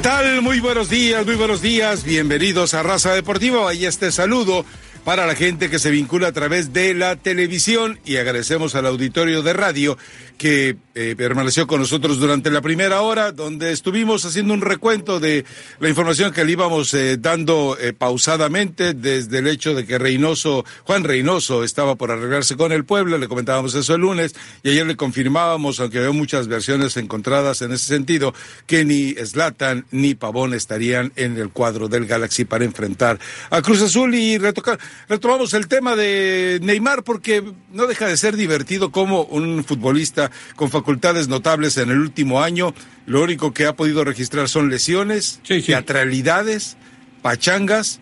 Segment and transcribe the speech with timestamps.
[0.00, 0.40] ¿Qué tal?
[0.40, 2.04] Muy buenos días, muy buenos días.
[2.04, 3.68] Bienvenidos a Raza Deportiva.
[3.68, 4.64] Ahí este saludo
[5.04, 7.98] para la gente que se vincula a través de la televisión.
[8.04, 9.98] Y agradecemos al auditorio de radio
[10.40, 15.44] que eh, permaneció con nosotros durante la primera hora, donde estuvimos haciendo un recuento de
[15.80, 20.64] la información que le íbamos eh, dando eh, pausadamente desde el hecho de que Reynoso,
[20.84, 24.86] Juan Reynoso estaba por arreglarse con el pueblo, le comentábamos eso el lunes y ayer
[24.86, 28.32] le confirmábamos, aunque había muchas versiones encontradas en ese sentido,
[28.66, 33.18] que ni Slatan ni Pavón estarían en el cuadro del Galaxy para enfrentar
[33.50, 38.36] a Cruz Azul y retocar, retomamos el tema de Neymar porque no deja de ser
[38.36, 42.74] divertido como un futbolista con facultades notables en el último año.
[43.06, 46.76] Lo único que ha podido registrar son lesiones, teatralidades,
[47.22, 48.00] pachangas.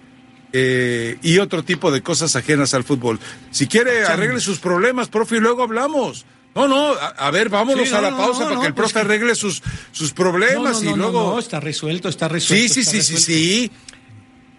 [0.54, 3.20] Eh, y otro tipo de cosas ajenas al fútbol.
[3.50, 6.24] Si quiere, arregle sus problemas, profe, y luego hablamos.
[6.54, 10.12] No, no, a, ver, vámonos a la pausa para que el profe arregle sus, sus
[10.12, 11.32] problemas y luego.
[11.32, 12.74] No, está resuelto, está resuelto.
[12.74, 13.70] Sí, sí, sí, sí, sí.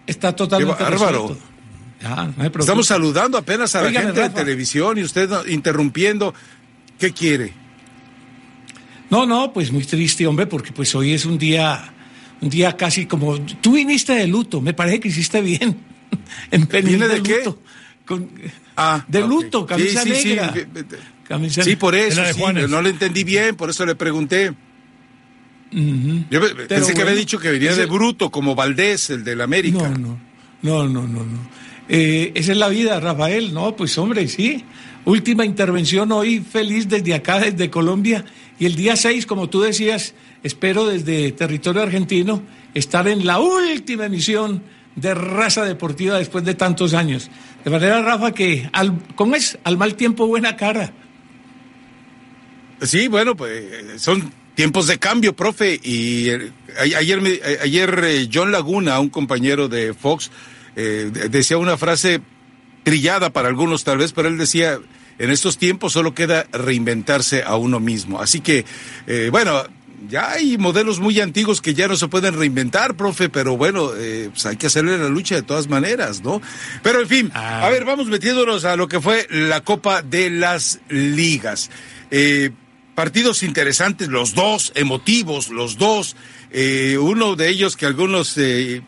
[0.06, 1.36] Está totalmente bárbaro.
[2.58, 6.34] Estamos saludando apenas a la gente de televisión y usted interrumpiendo.
[6.98, 7.52] ¿Qué quiere?
[9.10, 11.92] No, no, pues muy triste, hombre, porque pues hoy es un día,
[12.40, 15.76] un día casi como tú viniste de luto, me parece que hiciste bien.
[16.50, 17.52] en ¿Viene de, qué?
[18.76, 20.38] ah, de luto, camisa sí, sí,
[21.48, 22.22] Sí, sí, por eso,
[22.68, 24.52] no le entendí bien, por eso le pregunté.
[25.70, 29.88] Yo pensé que había dicho que venía de bruto, como Valdés, el del América.
[29.90, 30.18] No,
[30.62, 31.24] no, no, no, no.
[31.24, 31.60] no.
[31.92, 33.74] Eh, esa es la vida, Rafael, ¿no?
[33.74, 34.64] Pues hombre, sí.
[35.04, 38.24] Última intervención hoy, feliz desde acá, desde Colombia.
[38.60, 44.06] Y el día 6, como tú decías, espero desde territorio argentino estar en la última
[44.06, 44.62] emisión
[44.94, 47.28] de raza deportiva después de tantos años.
[47.64, 49.58] De manera, Rafa, que, al, ¿cómo es?
[49.64, 50.92] Al mal tiempo, buena cara.
[52.82, 55.80] Sí, bueno, pues son tiempos de cambio, profe.
[55.82, 57.20] Y eh, ayer,
[57.64, 60.30] ayer eh, John Laguna, un compañero de Fox,
[60.80, 62.20] eh, decía una frase
[62.82, 64.78] trillada para algunos tal vez, pero él decía,
[65.18, 68.20] en estos tiempos solo queda reinventarse a uno mismo.
[68.20, 68.64] Así que,
[69.06, 69.64] eh, bueno,
[70.08, 74.30] ya hay modelos muy antiguos que ya no se pueden reinventar, profe, pero bueno, eh,
[74.30, 76.40] pues hay que hacerle la lucha de todas maneras, ¿no?
[76.82, 77.66] Pero en fin, ah.
[77.66, 81.70] a ver, vamos metiéndonos a lo que fue la Copa de las Ligas.
[82.10, 82.50] Eh,
[82.94, 86.16] partidos interesantes, los dos, emotivos, los dos.
[86.98, 88.82] uno de ellos que algunos eh,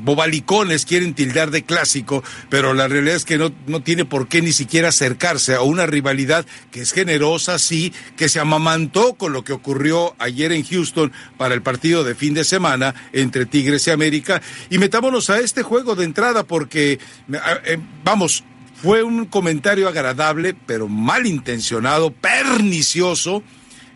[0.00, 4.42] bobalicones quieren tildar de clásico, pero la realidad es que no, no tiene por qué
[4.42, 9.44] ni siquiera acercarse a una rivalidad que es generosa, sí, que se amamantó con lo
[9.44, 13.90] que ocurrió ayer en Houston para el partido de fin de semana entre Tigres y
[13.90, 14.42] América.
[14.70, 16.98] Y metámonos a este juego de entrada porque,
[17.64, 18.44] eh, vamos,
[18.82, 23.42] fue un comentario agradable, pero malintencionado, pernicioso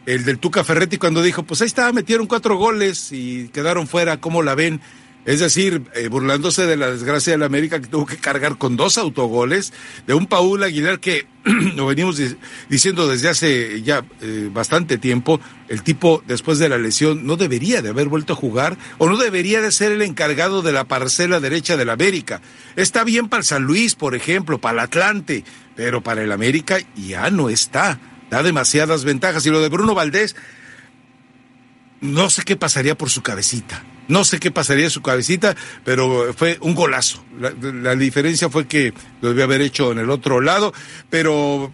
[0.06, 4.20] el del Tuca Ferretti cuando dijo, pues ahí estaba, metieron cuatro goles y quedaron fuera,
[4.20, 4.80] ¿cómo la ven?
[5.26, 8.76] Es decir, eh, burlándose de la desgracia de la América que tuvo que cargar con
[8.76, 9.72] dos autogoles,
[10.06, 11.26] de un Paul Aguilar que
[11.74, 12.22] lo venimos
[12.68, 17.82] diciendo desde hace ya eh, bastante tiempo, el tipo después de la lesión no debería
[17.82, 21.40] de haber vuelto a jugar o no debería de ser el encargado de la parcela
[21.40, 22.40] derecha del América.
[22.76, 25.42] Está bien para el San Luis, por ejemplo, para el Atlante,
[25.74, 27.98] pero para el América ya no está.
[28.30, 29.44] Da demasiadas ventajas.
[29.44, 30.36] Y lo de Bruno Valdés,
[32.00, 36.32] no sé qué pasaría por su cabecita no sé qué pasaría en su cabecita, pero
[36.36, 37.24] fue un golazo.
[37.38, 40.72] La, diferencia fue que lo debía haber hecho en el otro lado,
[41.10, 41.72] pero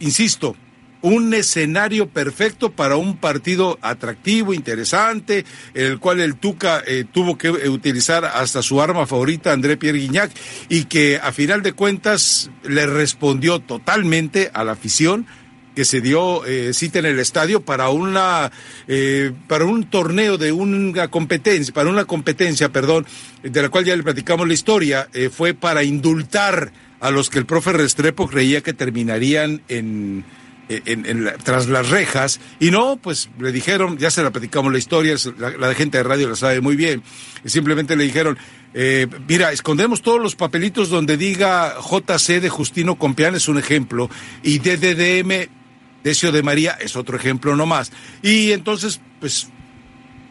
[0.00, 0.56] insisto,
[1.02, 5.44] un escenario perfecto para un partido atractivo, interesante,
[5.74, 9.98] en el cual el Tuca eh, tuvo que utilizar hasta su arma favorita, André Pierre
[9.98, 10.30] Guignac,
[10.68, 15.26] y que a final de cuentas le respondió totalmente a la afición
[15.74, 18.50] que se dio eh, cita en el estadio para una
[18.88, 23.06] eh, para un torneo de una competencia para una competencia perdón
[23.42, 27.38] de la cual ya le platicamos la historia eh, fue para indultar a los que
[27.38, 30.24] el profe Restrepo creía que terminarían en,
[30.68, 32.38] en, tras las rejas.
[32.60, 36.28] Y no pues le dijeron ya se la platicamos la historia la, gente de radio
[36.28, 37.02] la sabe muy bien
[37.44, 38.38] simplemente le dijeron
[39.26, 44.08] mira, escondemos todos los papelitos donde diga JC de Justino Compián es un ejemplo
[44.44, 45.61] y DDDM
[46.02, 47.92] Decio de María es otro ejemplo nomás.
[48.22, 49.48] Y entonces, pues,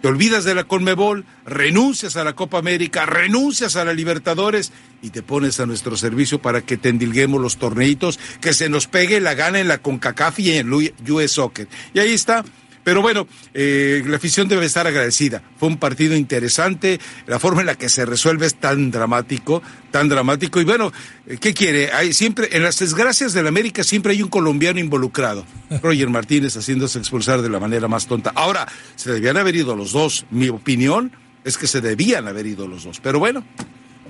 [0.02, 4.72] te olvidas de la Conmebol, renuncias a la Copa América, renuncias a la Libertadores
[5.04, 8.88] y te pones a nuestro servicio para que te endilguemos los torneitos, que se nos
[8.88, 11.68] pegue la gana en la CONCACAF y en el US Soccer.
[11.94, 12.44] Y ahí está.
[12.84, 15.42] Pero bueno, eh, la afición debe estar agradecida.
[15.58, 19.62] Fue un partido interesante, la forma en la que se resuelve es tan dramático,
[19.92, 20.60] tan dramático.
[20.60, 20.92] Y bueno,
[21.28, 21.92] eh, ¿qué quiere?
[21.92, 25.46] Hay siempre, en las desgracias del América siempre hay un colombiano involucrado.
[25.82, 28.32] Roger Martínez haciéndose expulsar de la manera más tonta.
[28.36, 30.26] Ahora, se debían haber ido los dos.
[30.32, 31.12] Mi opinión
[31.44, 33.00] es que se debían haber ido los dos.
[33.00, 33.44] Pero bueno.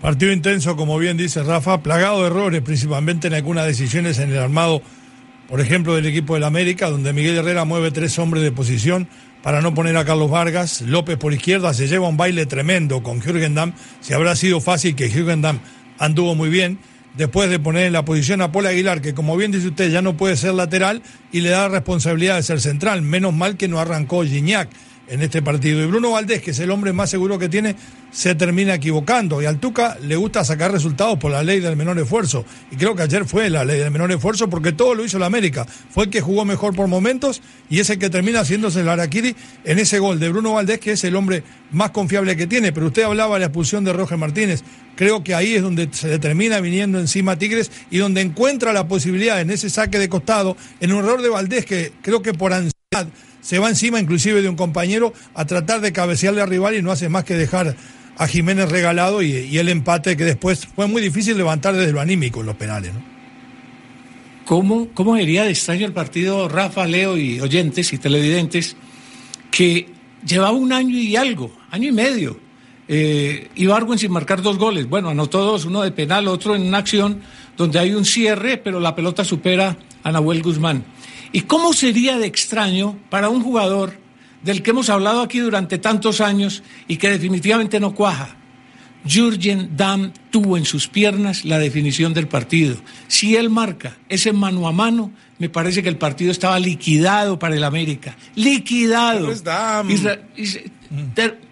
[0.01, 4.39] Partido intenso, como bien dice Rafa, plagado de errores, principalmente en algunas decisiones en el
[4.39, 4.81] armado,
[5.51, 9.09] por ejemplo, del equipo del América, donde Miguel Herrera mueve tres hombres de posición
[9.43, 10.79] para no poner a Carlos Vargas.
[10.79, 13.73] López por izquierda se lleva un baile tremendo con Jürgen Damm.
[13.99, 15.59] Si habrá sido fácil que Jürgen Damm
[15.99, 16.79] anduvo muy bien.
[17.17, 20.01] Después de poner en la posición a Paul Aguilar, que como bien dice usted, ya
[20.01, 21.03] no puede ser lateral
[21.33, 23.01] y le da responsabilidad de ser central.
[23.01, 24.69] Menos mal que no arrancó Gignac
[25.11, 25.83] en este partido.
[25.83, 27.75] Y Bruno Valdés, que es el hombre más seguro que tiene,
[28.11, 29.41] se termina equivocando.
[29.41, 32.45] Y al Tuca le gusta sacar resultados por la ley del menor esfuerzo.
[32.71, 35.25] Y creo que ayer fue la ley del menor esfuerzo porque todo lo hizo la
[35.25, 35.65] América.
[35.65, 39.35] Fue el que jugó mejor por momentos y es el que termina haciéndose el Araquiri
[39.65, 42.71] en ese gol de Bruno Valdés, que es el hombre más confiable que tiene.
[42.71, 44.63] Pero usted hablaba de la expulsión de Roger Martínez.
[44.95, 49.41] Creo que ahí es donde se termina viniendo encima Tigres y donde encuentra la posibilidad
[49.41, 53.07] en ese saque de costado, en un error de Valdés que creo que por ansiedad
[53.41, 56.91] se va encima inclusive de un compañero a tratar de cabecearle al rival y no
[56.91, 57.75] hace más que dejar
[58.17, 62.41] a Jiménez regalado y, el empate que después fue muy difícil levantar desde lo anímico
[62.41, 62.91] en los penales.
[64.45, 68.75] ¿Cómo, ¿Cómo sería de extraño el partido Rafa, Leo y oyentes y televidentes
[69.49, 69.87] que
[70.25, 72.39] llevaba un año y algo, año y medio?
[72.87, 73.49] Eh,
[73.97, 74.89] sin marcar dos goles.
[74.89, 77.21] Bueno, anotó dos, uno de penal, otro en una acción
[77.55, 80.83] donde hay un cierre, pero la pelota supera a Nahuel Guzmán.
[81.31, 83.93] ¿Y cómo sería de extraño para un jugador
[84.43, 88.37] del que hemos hablado aquí durante tantos años y que definitivamente no cuaja?
[89.05, 92.75] Jürgen Damm tuvo en sus piernas la definición del partido.
[93.07, 97.55] Si él marca ese mano a mano, me parece que el partido estaba liquidado para
[97.55, 98.15] el América.
[98.35, 99.33] Liquidado.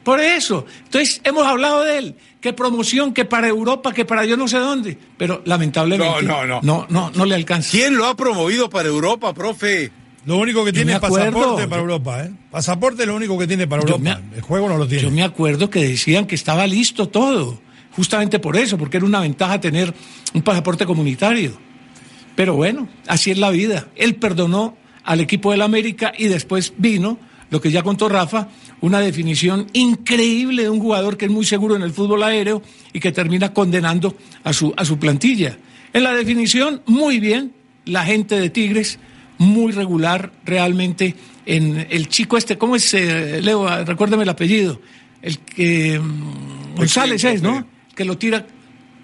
[0.03, 0.65] por eso.
[0.85, 2.15] Entonces, hemos hablado de él.
[2.41, 4.97] Qué promoción, que para Europa, que para yo no sé dónde.
[5.17, 6.23] Pero lamentablemente.
[6.23, 6.87] No, no, no.
[6.89, 7.71] No, no, le alcanza.
[7.71, 9.91] ¿Quién lo ha promovido para Europa, profe?
[10.25, 12.31] Lo único que tiene es pasaporte para Europa, ¿eh?
[12.51, 14.21] Pasaporte es lo único que tiene para Europa.
[14.35, 15.03] el juego no lo tiene.
[15.03, 17.59] Yo me acuerdo que decían que estaba listo todo.
[17.91, 19.93] Justamente por eso, porque era una ventaja tener
[20.33, 21.57] un pasaporte comunitario.
[22.35, 23.87] Pero bueno, así es la vida.
[23.95, 27.17] Él perdonó al equipo del América y después vino,
[27.49, 28.49] lo que ya contó Rafa,
[28.81, 32.61] una definición increíble de un jugador que es muy seguro en el fútbol aéreo
[32.93, 35.57] y que termina condenando a su, a su plantilla.
[35.93, 37.53] En la definición, muy bien,
[37.85, 38.99] la gente de Tigres,
[39.39, 41.15] muy regular realmente
[41.45, 43.83] en el chico este, ¿cómo es, eh, Leo?
[43.83, 44.79] Recuérdame el apellido.
[45.21, 45.99] El que...
[45.99, 47.65] Mm, González es, ¿no?
[47.95, 48.45] Que lo tira...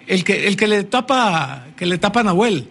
[0.06, 2.68] El que, el que le tapa, que le tapa a Nahuel.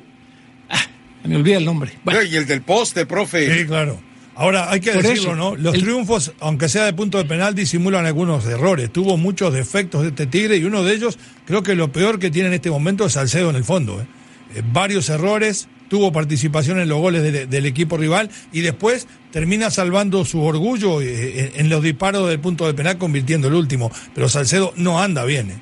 [0.70, 0.80] Ah,
[1.26, 1.92] me olvida el nombre.
[2.32, 3.60] Y el del poste, profe.
[3.60, 4.00] Sí, claro.
[4.36, 5.56] Ahora, hay que decirlo, ¿no?
[5.56, 8.92] Los triunfos, aunque sea de punto de penal, disimulan algunos errores.
[8.92, 12.30] Tuvo muchos defectos de este Tigre y uno de ellos, creo que lo peor que
[12.30, 14.02] tiene en este momento es Salcedo en el fondo.
[14.02, 14.06] ¿eh?
[14.56, 20.26] Eh, varios errores, tuvo participación en los goles del equipo rival y después termina salvando
[20.26, 23.90] su orgullo eh, en los disparos del punto de penal, convirtiendo el último.
[24.14, 25.54] Pero Salcedo no anda bien.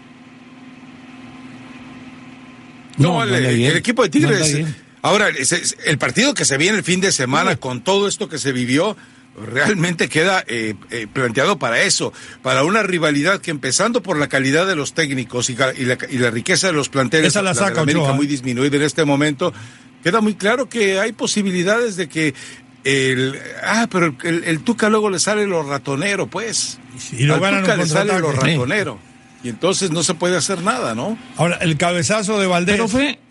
[2.97, 4.65] No, el, equipo de Tigres
[5.03, 8.53] Ahora, el partido que se viene el fin de semana con todo esto que se
[8.53, 8.95] vivió,
[9.35, 14.65] realmente queda eh, eh, planteado para eso, para una rivalidad que empezando por la calidad
[14.65, 18.83] de los técnicos y, la, riqueza de los planteles, la, saca, América muy disminuida en
[18.83, 19.53] este momento,
[20.05, 22.33] queda muy claro que hay posibilidades de que
[22.85, 26.79] el ah, pero el, Tuca luego le sale lo ratonero, pues.
[27.11, 28.99] Y lo Al Tuca le sale lo ratonero
[29.43, 31.17] y entonces no se puede hacer nada, ¿no?
[31.35, 32.79] Ahora, el cabezazo de Valdés,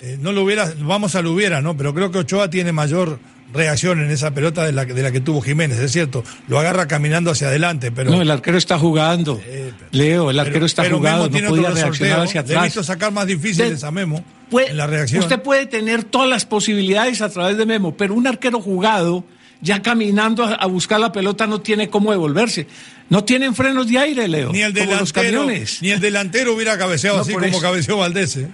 [0.01, 1.77] eh, no lo hubiera, vamos a lo hubiera, ¿no?
[1.77, 3.19] Pero creo que Ochoa tiene mayor
[3.53, 6.87] reacción en esa pelota de la, de la que tuvo Jiménez, es cierto, lo agarra
[6.87, 8.11] caminando hacia adelante, pero...
[8.11, 12.43] No, el arquero está jugando, eh, Leo, el arquero está jugando, no podía reaccionar hacia
[12.43, 12.65] atrás.
[12.65, 15.23] visto sacar más difíciles a Memo en la reacción.
[15.23, 19.25] Usted puede tener todas las posibilidades a través de Memo, pero un arquero jugado
[19.63, 22.67] ya caminando a, buscar la pelota no tiene cómo devolverse.
[23.13, 24.51] No tienen frenos de aire, Leo.
[24.53, 25.47] Ni el delantero,
[25.83, 28.39] ni el delantero hubiera cabeceado así como cabeceó Valdés.
[28.39, 28.49] ¿eh?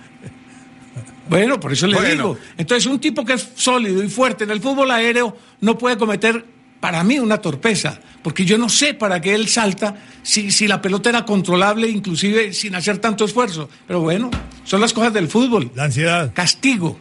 [1.28, 2.36] Bueno, por eso le digo.
[2.56, 6.44] Entonces, un tipo que es sólido y fuerte en el fútbol aéreo no puede cometer,
[6.80, 8.00] para mí, una torpeza.
[8.20, 12.52] Porque yo no sé para qué él salta si, si la pelota era controlable, inclusive
[12.52, 13.70] sin hacer tanto esfuerzo.
[13.86, 14.28] Pero bueno,
[14.64, 15.70] son las cosas del fútbol.
[15.76, 16.32] La ansiedad.
[16.34, 16.98] Castigo.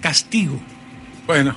[0.00, 0.58] Castigo.
[1.26, 1.54] Bueno.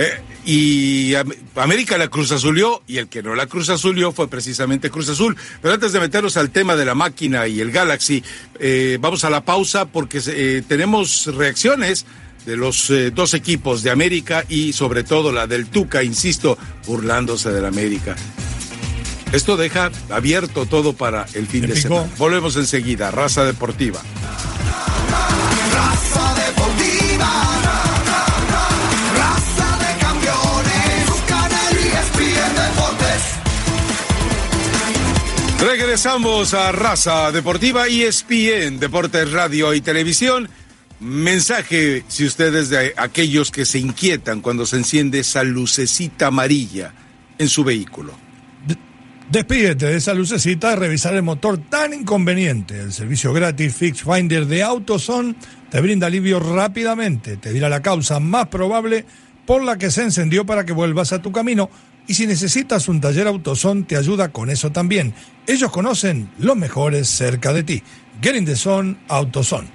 [0.00, 1.14] Eh, y
[1.56, 5.36] América la Cruz Azulió y el que no la Cruz Azulió fue precisamente Cruz Azul.
[5.60, 8.24] Pero antes de meternos al tema de la máquina y el Galaxy,
[8.58, 12.06] eh, vamos a la pausa porque eh, tenemos reacciones
[12.46, 17.66] de los dos equipos de América y sobre todo la del Tuca, insisto, burlándose del
[17.66, 18.16] América.
[19.32, 22.08] Esto deja abierto todo para el fin de semana.
[22.16, 24.00] Volvemos enseguida, Raza Deportiva.
[35.60, 40.48] Regresamos a Raza Deportiva ESPN, Deportes Radio y Televisión.
[41.00, 46.94] Mensaje, si ustedes de aquellos que se inquietan cuando se enciende esa lucecita amarilla
[47.36, 48.14] en su vehículo.
[49.30, 52.80] Despídete de esa lucecita revisar el motor tan inconveniente.
[52.80, 55.34] El servicio gratis Fix Finder de AutoZone
[55.70, 57.36] te brinda alivio rápidamente.
[57.36, 59.04] Te dirá la causa más probable
[59.44, 61.68] por la que se encendió para que vuelvas a tu camino.
[62.10, 65.14] Y si necesitas un taller AutoZone, te ayuda con eso también.
[65.46, 67.84] Ellos conocen los mejores cerca de ti.
[68.20, 69.68] Get in the zone, AutoZone.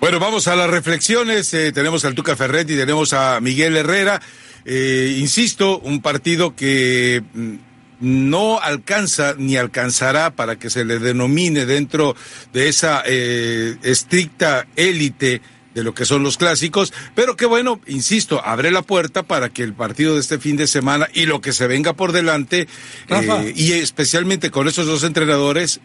[0.00, 1.54] Bueno, vamos a las reflexiones.
[1.54, 4.20] Eh, tenemos al Tuca Ferretti, tenemos a Miguel Herrera.
[4.66, 7.54] Eh, insisto, un partido que mm,
[8.00, 12.14] no alcanza ni alcanzará para que se le denomine dentro
[12.52, 15.40] de esa eh, estricta élite
[15.74, 19.62] de lo que son los clásicos, pero que bueno, insisto, abre la puerta para que
[19.62, 22.68] el partido de este fin de semana y lo que se venga por delante,
[23.08, 25.80] eh, y especialmente con esos dos entrenadores,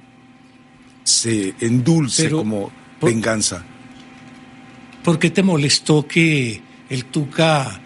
[1.04, 3.64] se endulce como venganza.
[5.04, 7.82] ¿Por qué te molestó que el Tuca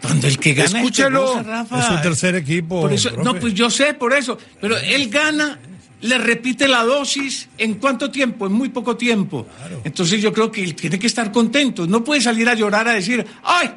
[0.00, 1.40] cuando el que gana Escúchalo.
[1.40, 2.88] Es, su tercer equipo.
[3.22, 4.38] no, pues yo sé por eso.
[4.60, 5.58] Pero él gana,
[6.00, 7.48] le repite la dosis.
[7.58, 8.46] ¿En cuánto tiempo?
[8.46, 9.46] En muy poco tiempo.
[9.84, 11.86] Entonces yo creo que él tiene que estar contento.
[11.86, 13.70] No puede salir a llorar a decir, ¡ay!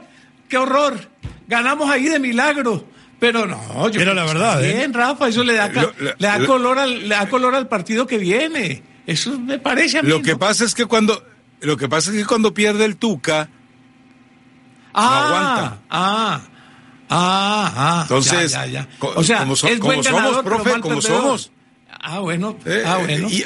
[0.47, 1.09] ¡Qué horror!
[1.47, 2.85] Ganamos ahí de milagro.
[3.19, 4.73] Pero no, yo Pero la verdad, ¿eh?
[4.73, 8.17] bien, Rafa, eso le da, le, da color al, le da color al partido que
[8.17, 8.81] viene.
[9.05, 10.09] Eso me parece a mí.
[10.09, 11.23] Lo que pasa es que cuando
[11.59, 13.47] lo que pasa es que cuando pierde el Tuca,
[14.93, 16.41] Ah, ah,
[17.09, 17.99] ah, ah.
[18.03, 18.55] Entonces,
[18.99, 21.51] o sea, como, somos, profe, como somos.
[22.01, 22.57] Ah, bueno.
[22.65, 22.99] Eh, ah,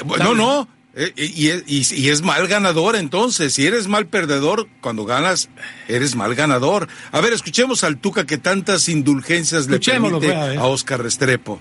[0.04, 0.24] bueno.
[0.24, 0.68] no, no.
[0.98, 5.50] Eh, y, y, es mal ganador entonces, si eres mal perdedor, cuando ganas,
[5.88, 6.88] eres mal ganador.
[7.12, 11.60] A ver, escuchemos al Tuca que tantas indulgencias le permite a, a Oscar Restrepo.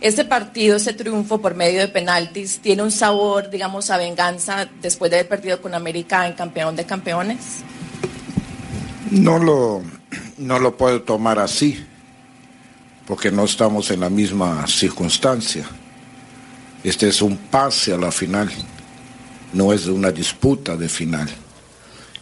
[0.00, 5.12] Este partido, ese triunfo por medio de penaltis, tiene un sabor, digamos, a venganza después
[5.12, 7.62] de haber perdido con América en campeón de campeones.
[9.12, 9.82] No lo,
[10.36, 11.84] no lo puedo tomar así,
[13.06, 15.64] porque no estamos en la misma circunstancia.
[16.84, 18.50] Este es un pase a la final,
[19.52, 21.28] no es una disputa de final.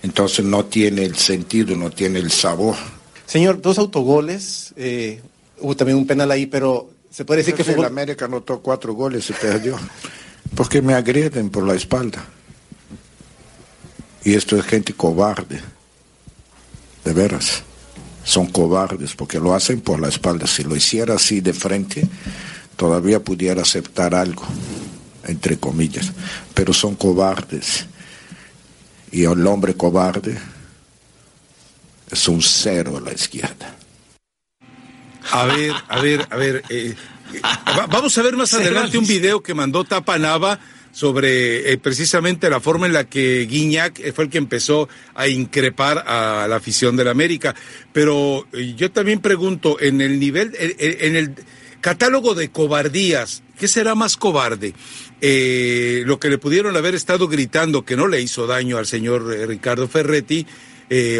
[0.02, 2.76] Entonces no tiene el sentido, no tiene el sabor.
[3.26, 5.20] Señor, dos autogoles, eh,
[5.60, 7.84] hubo también un penal ahí, pero se puede decir que fue...
[7.84, 9.78] América anotó cuatro goles y perdió,
[10.54, 12.24] porque me agreden por la espalda.
[14.24, 15.60] Y esto es gente cobarde
[17.04, 17.62] de veras,
[18.24, 20.46] son cobardes porque lo hacen por la espalda.
[20.46, 22.08] Si lo hiciera así de frente,
[22.76, 24.44] todavía pudiera aceptar algo,
[25.24, 26.12] entre comillas,
[26.54, 27.86] pero son cobardes.
[29.10, 30.38] Y el hombre cobarde
[32.10, 33.74] es un cero a la izquierda.
[35.32, 36.62] A ver, a ver, a ver.
[36.68, 36.94] Eh,
[37.34, 37.40] eh,
[37.88, 40.58] vamos a ver más adelante un video que mandó Tapa Nava
[40.92, 45.98] sobre eh, precisamente la forma en la que Guiñac fue el que empezó a increpar
[46.06, 47.54] a la afición del América.
[47.92, 51.34] Pero eh, yo también pregunto, en el nivel, en el
[51.86, 54.74] catálogo de cobardías, ¿qué será más cobarde?
[55.20, 59.24] Eh, lo que le pudieron haber estado gritando que no le hizo daño al señor
[59.46, 60.44] Ricardo Ferretti,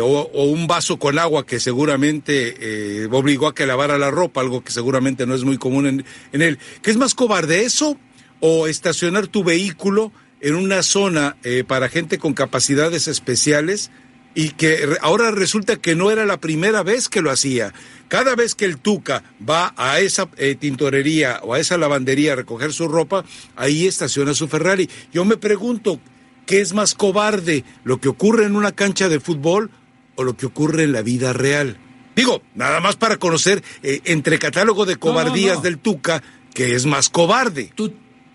[0.03, 4.73] o, un vaso con agua que seguramente obligó a que lavara la ropa, algo que
[4.73, 6.59] seguramente no es muy común en, él.
[6.83, 7.97] ¿Qué es más cobarde eso
[8.41, 13.93] o estacionar tu vehículo en una zona eh, para gente con capacidades especiales
[14.37, 17.73] y que ahora resulta que no era la primera vez que lo hacía.
[18.07, 22.37] Cada vez que el Tuca va a esa eh, tintorería o a esa lavandería a
[22.37, 23.25] recoger su ropa,
[23.57, 24.91] ahí estaciona su Ferrari.
[25.11, 25.99] Yo me pregunto,
[26.45, 27.65] ¿qué es más cobarde?
[27.83, 29.71] ¿Lo que ocurre en una cancha de fútbol
[30.17, 31.79] o lo que ocurre en la vida real?
[32.15, 37.09] Digo, nada más para conocer eh, entre catálogo de cobardías del Tuca, que es más
[37.09, 37.73] cobarde.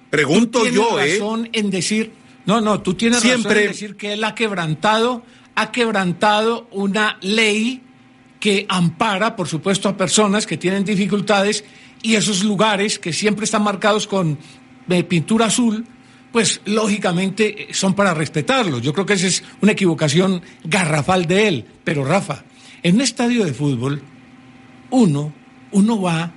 [0.10, 1.13] Pregunto yo, ¿eh?
[1.13, 2.12] razón en decir,
[2.48, 5.24] no, no, tú tienes razón en decir que él ha quebrantado,
[5.55, 7.81] ha quebrantado una ley
[8.39, 11.63] que ampara, por supuesto, a personas que tienen dificultades
[12.01, 14.38] y esos lugares que siempre están marcados con
[14.89, 15.86] eh, pintura azul,
[16.31, 18.81] pues lógicamente son para respetarlos.
[18.81, 21.65] Yo creo que esa es una equivocación garrafal de él.
[21.84, 22.43] Pero Rafa,
[22.81, 24.01] en un estadio de fútbol,
[24.89, 25.34] uno,
[25.72, 26.34] uno va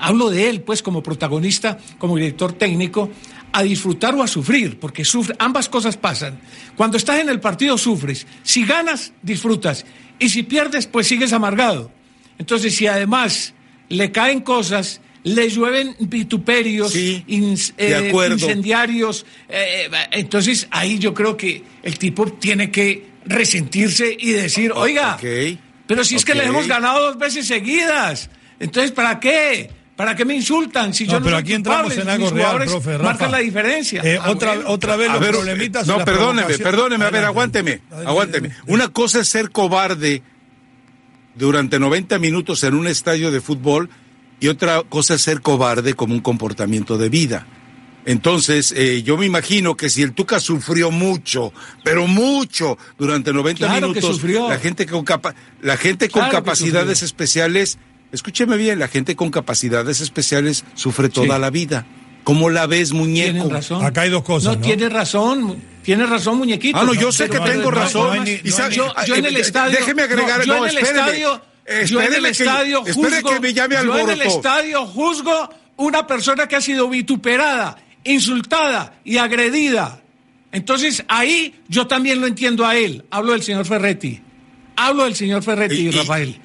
[0.00, 3.10] hablo de él, pues, como protagonista, como director técnico,
[3.52, 6.40] a disfrutar o a sufrir, porque sufre, ambas cosas pasan.
[6.76, 9.84] Cuando estás en el partido sufres, si ganas, disfrutas,
[10.18, 11.90] y si pierdes, pues sigues amargado.
[12.38, 13.54] Entonces, si además
[13.88, 18.12] le caen cosas, le llueven vituperios, Sí, ins- de eh,
[18.46, 25.16] incendiarios, eh, entonces ahí yo creo que el tipo tiene que resentirse y decir, oiga,
[25.86, 29.70] pero si es que le hemos ganado dos veces seguidas, entonces ¿para qué?
[30.00, 30.94] ¿Para qué me insultan?
[30.94, 32.92] Si yo No, no pero soy aquí entramos en algo real, jugadores profe.
[32.92, 33.04] Rafa.
[33.04, 34.00] Marcan la diferencia.
[34.02, 34.70] Eh, Ah, otra, bueno.
[34.70, 35.86] otra vez A los ver, problemitas.
[35.86, 38.50] no, perdóneme, perdóneme, a ver, aguánteme, aguánteme.
[38.66, 40.22] Una cosa es ser cobarde
[41.34, 43.90] durante 90 minutos en un estadio de fútbol
[44.40, 47.46] y otra cosa es ser cobarde como un comportamiento de vida.
[48.06, 51.52] Entonces, eh, yo me imagino que si el Tuca sufrió mucho,
[51.84, 54.48] pero mucho, durante 90 Claro que minutos, sufrió.
[54.48, 57.78] la gente con, capa- la gente con Claro capacidades especiales,
[58.12, 61.40] escúcheme bien, la gente con capacidades especiales sufre toda Sí.
[61.40, 61.86] la vida.
[62.24, 63.32] ¿Cómo la ves, muñeco?
[63.32, 63.84] Tienen razón.
[63.84, 64.66] Acá hay dos cosas, No, ¿no?
[64.66, 66.78] tiene razón, tiene razón, muñequito.
[66.78, 68.16] Ah, no, yo sé Pero- que no tengo no razón.
[68.18, 69.78] no no yo, yo en el eh, estadio.
[69.78, 71.00] Déjeme agregar, no, yo no, en el espéreme.
[71.06, 71.42] estadio.
[71.86, 73.30] yo en el estadio juzgo.
[73.30, 78.94] que me llame yo en el estadio juzgo una persona que ha sido vituperada, insultada
[79.04, 80.00] y agredida.
[80.52, 83.04] Entonces ahí yo también lo entiendo a él.
[83.10, 84.20] Hablo del señor Ferretti.
[84.76, 86.28] Hablo del señor Ferretti, Y- y- Rafael.
[86.28, 86.40] Y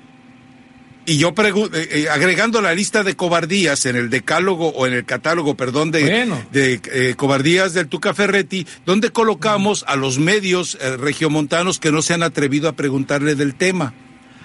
[1.05, 1.77] yo pregunto,
[2.11, 6.43] agregando la lista de cobardías en el decálogo o en el catálogo, perdón, de, Bueno.
[6.51, 12.01] de eh, cobardías del Tuca Ferretti, ¿dónde colocamos a los medios eh, regiomontanos que no
[12.01, 13.93] se han atrevido a preguntarle del tema?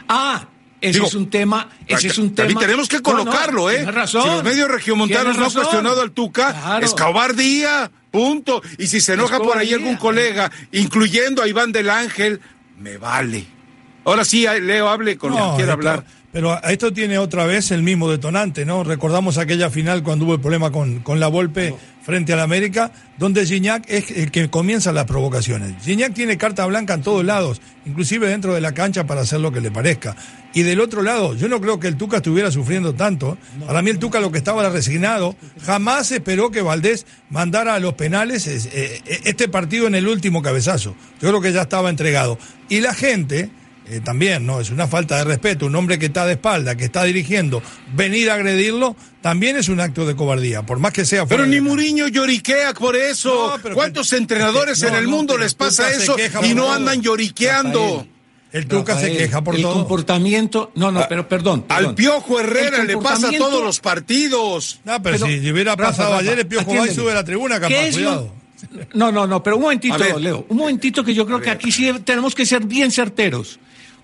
[0.08, 0.48] Ah,
[0.82, 2.58] ese Digo, es un tema, ese es un tema.
[2.60, 3.84] tenemos que No, no, colocarlo, ¿eh?
[3.90, 4.22] razón.
[4.22, 6.84] Si los medios regiomontanos no han cuestionado al Tuca, Claro.
[6.86, 8.62] es cobardía, punto.
[8.78, 12.40] Y si se enoja por ahí algún colega, incluyendo a Iván del Ángel,
[12.78, 13.44] me vale.
[14.04, 16.04] Ahora sí, Leo, hable con No, quien quiera hablar.
[16.32, 18.84] Pero esto tiene otra vez el mismo detonante, ¿no?
[18.84, 23.44] Recordamos aquella final cuando hubo el problema con, con la Volpe frente al América, donde
[23.44, 25.74] Gignac es el que comienza las provocaciones.
[25.84, 29.50] Gignac tiene carta blanca en todos lados, inclusive dentro de la cancha para hacer lo
[29.50, 30.14] que le parezca.
[30.54, 33.36] Y del otro lado, yo no creo que el Tuca estuviera sufriendo tanto.
[33.66, 35.34] Para mí el Tuca lo que estaba era resignado.
[35.64, 40.06] Jamás esperó que Valdés mandara a los penales es- eh, eh, este partido en el
[40.06, 40.94] último cabezazo.
[41.20, 42.38] Yo creo que ya estaba entregado.
[42.68, 43.50] Y la gente,
[43.88, 44.60] eh, también, ¿no?
[44.60, 45.66] Es una falta de respeto.
[45.66, 47.62] Un hombre que está de espalda, que está dirigiendo,
[47.94, 51.60] venir a agredirlo, también es un acto de cobardía, por más que sea Pero ni.
[51.60, 53.54] Muriño lloriquea por eso.
[53.56, 56.54] No, pero ¿Cuántos que- entrenadores no, en el no, mundo les el pasa eso y
[56.54, 56.72] no todo.
[56.72, 58.06] andan lloriqueando?
[58.52, 59.74] El Tuca se queja por el todo.
[59.74, 60.72] comportamiento.
[60.74, 61.64] No, no, pero perdón.
[61.68, 61.94] Al.
[61.94, 64.80] Piojo Herrera El le pasa comportamiento- todos los partidos.
[64.84, 67.14] No, pero, Pero, si hubiera Rafa, pasado Rafa, ayer, el Piojo va y sube a
[67.14, 68.34] la tribuna, ¿Qué capaz, lo- cuidado.
[68.92, 70.20] No, no, no, pero un momentito, A ver.
[70.20, 70.44] Leo.
[70.48, 73.58] Un momentito que yo creo que aquí sí tenemos que ser bien certeros.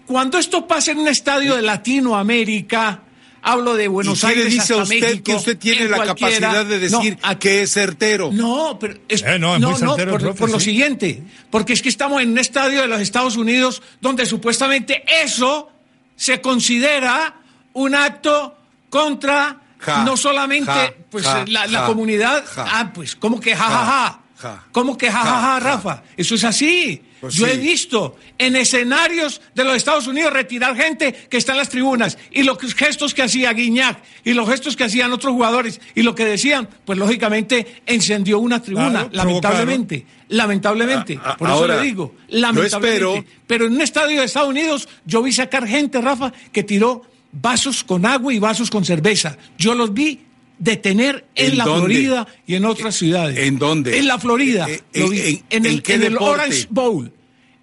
[0.06, 3.00] Cuando esto pasa en un estadio de Latinoamérica,
[3.42, 5.96] hablo de Buenos ¿Y Aires dice a hasta usted México, que usted tiene en la
[5.98, 8.30] cualquiera- capacidad de decir No, que es certero?
[8.32, 10.66] No, pero es, Eh, no, es muy certero por, el profe, por lo sí.
[10.66, 15.70] siguiente, porque es que estamos en un estadio de los Estados Unidos donde supuestamente eso
[16.16, 17.34] se considera
[17.72, 18.56] un acto
[18.88, 22.64] contra Ja, no solamente ja, pues ja, la, comunidad, ja.
[22.66, 24.64] ah, pues como que jajaja, ja, Ja, ja.
[24.72, 25.60] como que jajaja, Ja, ja.
[25.60, 27.02] Rafa, eso es así.
[27.26, 31.58] Pues Yo he visto en escenarios de los Estados Unidos retirar gente que está en
[31.58, 35.80] las tribunas y los gestos que hacía Guiñac y los gestos que hacían otros jugadores
[35.94, 41.18] y lo que decían, pues lógicamente encendió una tribuna, Claro, lamentablemente, lamentablemente.
[41.22, 43.18] A- a- Por eso le digo, yo lamentablemente.
[43.18, 47.02] espero- Pero en un estadio de Estados Unidos yo vi sacar gente, Rafa, que tiró
[47.32, 49.36] vasos con agua y vasos con cerveza.
[49.58, 50.20] Yo los vi
[50.58, 51.80] detener en, ¿En la dónde?
[51.86, 53.36] Florida y en otras ciudades.
[53.38, 53.98] ¿En dónde?
[53.98, 54.66] En la Florida.
[54.70, 55.18] Eh, eh, vi.
[55.20, 56.16] en- en, en el, qué el?
[56.16, 57.12] Orange Bowl.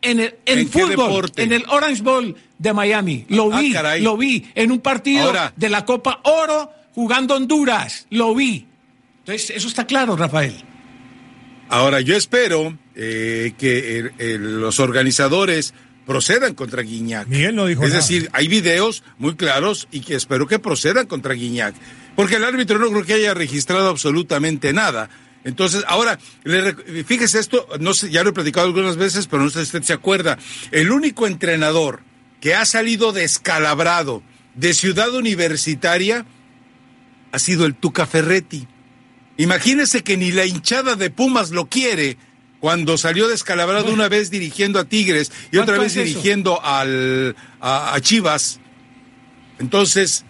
[0.03, 1.43] En el en ¿En qué fútbol, deporte?
[1.43, 3.25] en el Orange Bowl de Miami.
[3.29, 4.01] Lo Ah, vi, caray.
[4.01, 8.05] lo vi en un partido Ahora- de la Copa Oro jugando Honduras.
[8.09, 8.67] Lo vi.
[9.19, 10.53] Entonces, eso está claro, Rafael.
[11.69, 15.73] Ahora, yo espero eh, que el- el- los organizadores
[16.05, 17.27] procedan contra Guiñac.
[17.27, 18.01] Miguel no dijo Es nada.
[18.01, 21.73] decir, hay videos muy claros y que espero que procedan contra Guiñac.
[22.15, 25.09] Porque el árbitro no creo que haya registrado absolutamente nada.
[25.43, 26.17] Entonces, ahora,
[27.05, 29.83] fíjese esto, no sé, ya lo he platicado algunas veces, pero no sé si usted
[29.83, 30.37] se acuerda.
[30.71, 32.01] El único entrenador
[32.39, 34.23] que ha salido descalabrado
[34.55, 36.25] de Ciudad Universitaria
[37.31, 38.67] ha sido el Tuca Ferretti.
[39.37, 42.17] Imagínese que ni la hinchada de Pumas lo quiere
[42.59, 47.35] cuando salió descalabrado una vez dirigiendo a Tigres y otra ¿Cuánto vez es dirigiendo al,
[47.59, 48.59] a, a Chivas.
[49.59, 50.23] Entonces,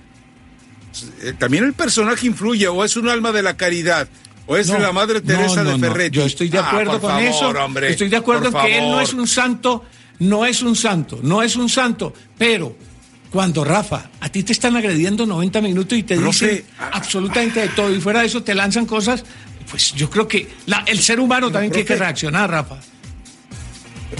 [1.21, 4.07] eh, también el personaje influye, o es un alma de la caridad,
[4.45, 5.87] o es No, la madre Teresa no, no, de.
[5.87, 6.17] Ferretti.
[6.17, 7.49] Yo estoy de Ah, acuerdo con favor, eso.
[7.49, 9.83] hombre, estoy de acuerdo en que él no es un santo,
[10.19, 12.75] no es un santo, no es un santo, pero
[13.31, 17.69] cuando Rafa, a ti te están agrediendo 90 minutos y te Profe, dicen absolutamente de
[17.69, 19.23] todo y fuera de eso te lanzan cosas,
[19.71, 22.75] pues yo creo que la- el ser humano también tiene que reaccionar, Rafa.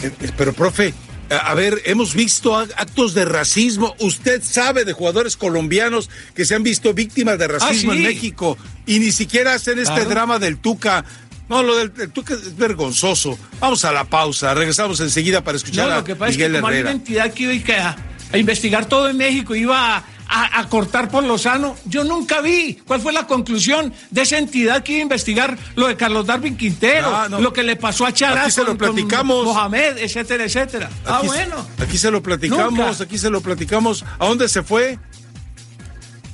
[0.01, 0.93] Eh, eh, Pero, profe,
[1.33, 3.95] a a ver, hemos visto a- actos de racismo.
[3.99, 8.01] Usted sabe de jugadores colombianos que se han visto víctimas de racismo Ah, sí.
[8.01, 10.09] en México y ni siquiera hacen este Claro.
[10.09, 11.03] drama del Tuca.
[11.49, 13.37] No, lo del, del Tuca es vergonzoso.
[13.59, 14.53] Vamos a la pausa.
[14.53, 16.89] Regresamos enseguida para escuchar No, a lo que pasa Miguel es que como hay Herrera.
[16.91, 17.95] una entidad que iba a,
[18.31, 22.75] a investigar todo en México, iba a, a- a cortar por Lozano, yo nunca vi
[22.87, 26.57] cuál fue la conclusión de esa entidad que iba a investigar lo de Carlos Darwin
[26.57, 27.39] Quintero, Ah, no.
[27.39, 29.43] lo que le pasó a Chará Aquí se lo platicamos.
[29.45, 30.89] Mohamed, etcétera, etcétera.
[31.05, 31.65] ah, bueno.
[31.79, 33.03] Aquí se lo platicamos, Nunca.
[33.03, 34.03] aquí se lo platicamos.
[34.19, 34.97] ¿A dónde se fue?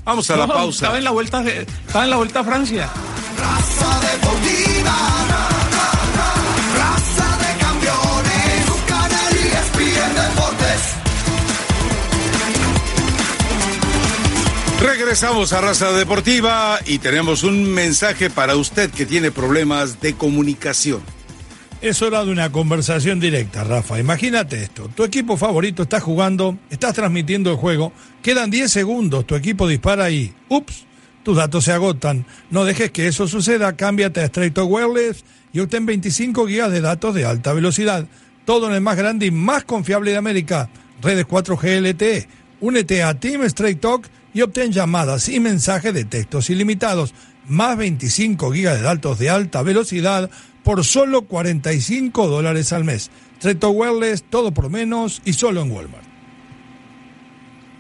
[0.06, 0.86] Vamos a la pausa.
[0.86, 2.90] Estaba en la vuelta, de- estaba en la vuelta a Francia.
[3.38, 5.19] Raza deportiva,
[15.10, 21.02] Regresamos a Raza Deportiva y tenemos un mensaje para usted que tiene problemas de comunicación.
[21.82, 24.00] Es hora de una conversación directa, Rafa.
[24.00, 24.88] Imagínate esto.
[24.94, 27.92] Tu equipo favorito está jugando, estás transmitiendo el juego,
[28.22, 30.86] quedan 10 segundos, tu equipo dispara y, ups,
[31.24, 32.28] tus datos se agotan.
[32.52, 37.16] No dejes que eso suceda, cámbiate a Straight Wireless y obtén 25 gigas de datos
[37.16, 38.06] de alta velocidad.
[38.46, 40.70] Todo en el más grande y más confiable de América.
[41.02, 42.28] Redes 4G LTE.
[42.62, 47.14] Únete a Team Straight Talk y obtén llamadas y mensajes de textos ilimitados,
[47.48, 50.30] más 25 gigas de datos de alta velocidad
[50.64, 53.10] por solo 45 dólares al mes.
[53.38, 56.04] Straight Talk Wireless, todo por menos y solo en Walmart.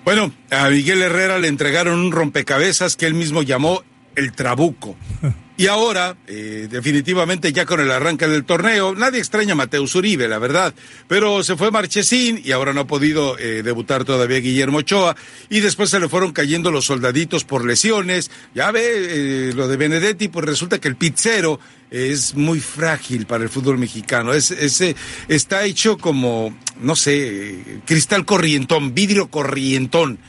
[0.05, 3.83] Bueno, a Miguel Herrera le entregaron un rompecabezas que él mismo llamó
[4.15, 4.95] el Trabuco.
[5.59, 10.29] Y ahora, eh, definitivamente ya con el arranque del torneo, nadie extraña a Mateus Uribe,
[10.29, 10.73] la verdad.
[11.09, 15.17] Pero se fue Marchesín y ahora no ha podido eh, debutar todavía Guillermo Ochoa.
[15.49, 18.31] Y después se le fueron cayendo los soldaditos por lesiones.
[18.55, 21.59] Ya ve eh, lo de Benedetti, pues resulta que el pizzero
[21.91, 24.33] es muy frágil para el fútbol mexicano.
[24.33, 24.95] Es, ese
[25.27, 30.19] está hecho como, no sé, eh, cristal corrientón, vidrio corrientón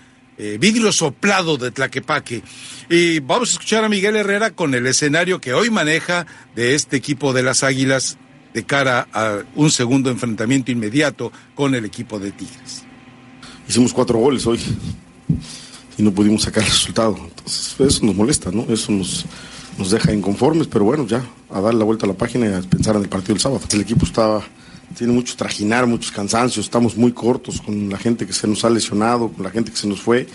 [0.42, 2.42] eh, vidrio soplado de Tlaquepaque.
[2.88, 6.26] Y vamos a escuchar a Miguel Herrera con el escenario que hoy maneja
[6.56, 8.16] de este equipo de las Águilas
[8.54, 12.84] de cara a un segundo enfrentamiento inmediato con el equipo de Tigres.
[13.68, 14.58] Hicimos cuatro goles hoy
[15.98, 17.18] y no pudimos sacar el resultado.
[17.22, 18.64] Entonces, eso nos molesta, ¿no?
[18.72, 19.26] Eso nos,
[19.76, 22.62] nos deja inconformes, pero bueno, ya, a darle la vuelta a la página y a
[22.62, 23.60] pensar en el partido del sábado.
[23.70, 24.40] El equipo está,
[24.96, 28.70] tiene mucho trajinar, muchos cansancios, estamos muy cortos con la gente que se nos ha
[28.70, 30.26] lesionado, con la gente que se nos fue.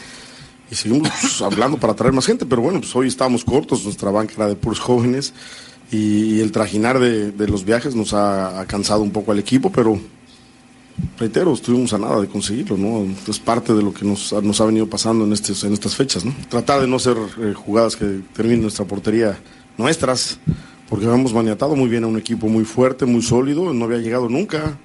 [0.71, 4.09] Y seguimos pues, hablando para traer más gente, pero bueno, pues hoy estábamos cortos, nuestra
[4.11, 5.33] banca era de puros jóvenes
[5.91, 9.39] y, y el trajinar de, de los viajes nos ha, ha cansado un poco al
[9.39, 9.99] equipo, pero
[11.19, 13.05] reitero, estuvimos a nada de conseguirlo, ¿no?
[13.27, 16.23] Es parte de lo que nos, ha- nos ha venido pasando en, en estas fechas,
[16.25, 16.33] ¿no?
[16.49, 19.37] Tratar de no hacer eh, jugadas que terminen nuestra portería
[19.77, 20.39] nuestras,
[20.89, 24.29] porque hemos maniatado muy bien a un equipo muy fuerte, muy sólido, no había llegado
[24.29, 24.77] nunca.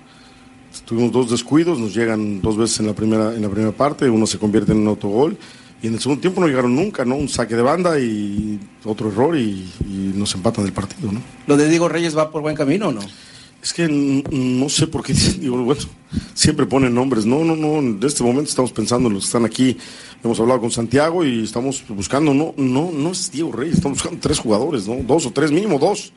[0.84, 4.26] Tuvimos dos descuidos, nos llegan dos veces en la primera, en la primera parte, uno
[4.26, 5.36] se convierte en un autogol.
[5.82, 7.16] Y en el segundo tiempo no llegaron nunca, ¿no?
[7.16, 11.20] Un saque de banda y otro error y, y nos empatan el partido, ¿no?
[11.46, 13.00] ¿Lo de Diego Reyes va por buen camino o no?
[13.62, 15.80] Es que no sé por qué, digo, bueno,
[16.34, 17.26] siempre ponen nombres.
[17.26, 19.76] No, no, no, en este momento estamos pensando en los que están aquí.
[20.24, 24.20] Hemos hablado con Santiago y estamos buscando, no, no, no es Diego Reyes, estamos buscando
[24.20, 24.96] tres jugadores, ¿no?
[25.02, 26.12] Dos o tres, mínimo dos,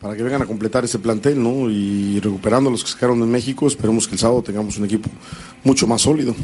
[0.00, 1.70] para que vengan a completar ese plantel, ¿no?
[1.70, 5.08] Y recuperando los que se quedaron en México, esperemos que el sábado tengamos un equipo
[5.64, 6.34] mucho más sólido.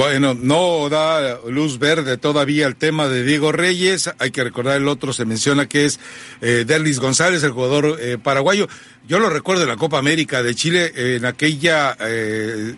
[0.00, 4.10] Bueno, no da luz verde todavía el tema de Diego Reyes.
[4.18, 6.00] Hay que recordar el otro, se menciona que es
[6.40, 8.66] eh, Derlis González, el jugador eh, paraguayo.
[9.06, 12.76] Yo lo recuerdo en la Copa América de Chile, en aquella eh,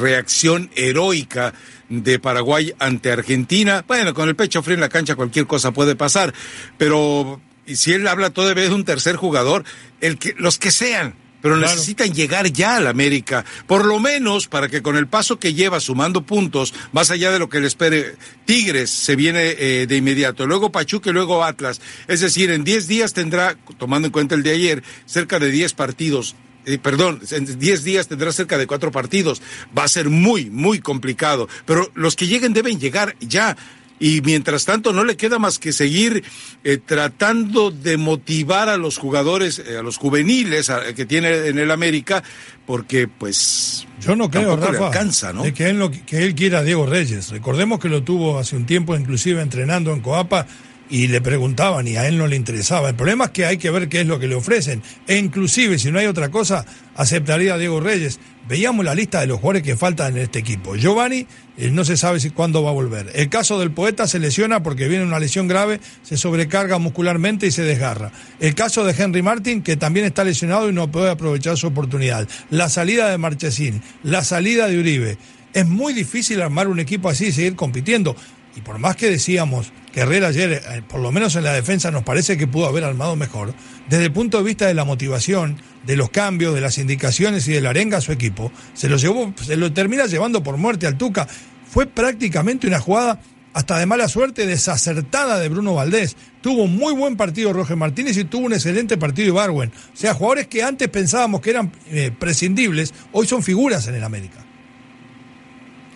[0.00, 1.54] reacción heroica
[1.88, 3.84] de Paraguay ante Argentina.
[3.86, 6.34] Bueno, con el pecho frío en la cancha cualquier cosa puede pasar,
[6.76, 9.62] pero y si él habla todavía de un tercer jugador,
[10.00, 11.74] el que, los que sean, pero Claro.
[11.74, 15.78] necesitan llegar ya al América, por lo menos para que con el paso que lleva
[15.78, 20.46] sumando puntos, más allá de lo que le espere, Tigres se viene eh, de inmediato,
[20.46, 24.42] luego Pachuca y luego Atlas, es decir, en 10 días tendrá, tomando en cuenta el
[24.42, 26.34] de ayer, cerca de 10 partidos.
[26.66, 29.42] eh, perdón, en 10 días tendrá cerca de cuatro partidos.
[29.76, 31.46] Va a ser muy, muy complicado.
[31.66, 33.54] Pero los que lleguen deben llegar ya.
[34.00, 36.24] Y mientras tanto no le queda más que seguir
[36.64, 41.58] eh, tratando de motivar a los jugadores, eh, a los juveniles a- que tiene en
[41.58, 42.22] el América,
[42.66, 45.44] porque pues Yo no creo, le alcanza, ¿no?
[45.44, 47.30] de que él, no- que él quiera a Diego Reyes.
[47.30, 50.46] Recordemos que lo tuvo hace un tiempo, inclusive entrenando en Coapa,
[50.90, 52.90] y le preguntaban y a él no le interesaba.
[52.90, 54.82] El problema es que hay que ver qué es lo que le ofrecen.
[55.06, 58.18] E inclusive, si no hay otra cosa, aceptaría a Diego Reyes.
[58.48, 60.76] Veíamos la lista de los jugadores que faltan en este equipo.
[60.76, 61.26] Giovanni
[61.56, 63.10] eh, no se sabe si cuándo va a volver.
[63.14, 67.50] El caso del poeta se lesiona porque viene una lesión grave, se sobrecarga muscularmente y
[67.50, 68.12] se desgarra.
[68.40, 72.28] El caso de Henry Martin, que también está lesionado y no puede aprovechar su oportunidad.
[72.50, 75.18] La salida de Marchesín, la salida de Uribe.
[75.52, 78.16] Es muy difícil armar un equipo así y seguir compitiendo.
[78.56, 81.90] Y por más que decíamos que Herrera ayer, eh, por lo menos en la defensa,
[81.90, 83.54] nos parece que pudo haber armado mejor,
[83.88, 87.52] desde el punto de vista de la motivación, de los cambios, de las indicaciones y
[87.52, 90.86] de la arenga a su equipo, se lo llevó, se lo termina llevando por muerte
[90.86, 91.26] al Tuca.
[91.70, 93.20] Fue prácticamente una jugada
[93.52, 96.16] hasta de mala suerte, desacertada de Bruno Valdés.
[96.40, 99.70] Tuvo un muy buen partido Roger Martínez y tuvo un excelente partido Ibarwen.
[99.70, 104.02] O sea, jugadores que antes pensábamos que eran eh, prescindibles, hoy son figuras en el
[104.04, 104.44] América.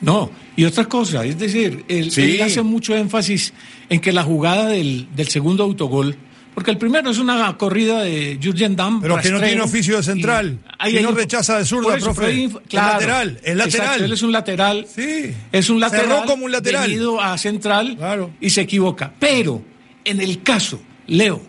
[0.00, 2.22] No, y otra cosa, es decir, él, Sí.
[2.36, 3.52] él hace mucho énfasis
[3.88, 6.16] en que la jugada del, del segundo autogol,
[6.58, 9.00] porque el primero es una corrida de Jurgen Damm.
[9.00, 12.06] Pero que no tiene oficio de central, y ahí que no rechaza de zurda, eso,
[12.12, 12.46] profe.
[12.46, 13.84] Es lateral, es lateral.
[13.84, 14.86] exacto, él es un lateral.
[14.92, 15.32] Sí.
[15.52, 16.06] Es un lateral.
[16.08, 16.88] Cerró como un lateral.
[16.88, 18.32] Venido a central Claro.
[18.40, 19.12] y se equivoca.
[19.20, 19.62] Pero,
[20.04, 21.40] en el caso, Leo,